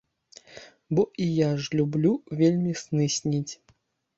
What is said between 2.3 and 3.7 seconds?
вельмі сны сніць.